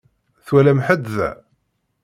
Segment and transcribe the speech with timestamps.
[0.45, 1.29] Twalam ḥedd da?